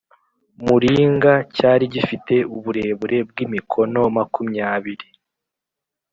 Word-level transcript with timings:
muringa 0.65 1.33
Cyari 1.55 1.83
gifite 1.93 2.35
uburebure 2.55 3.17
bw 3.29 3.35
imikono 3.45 3.99
makumyabiri 4.15 5.07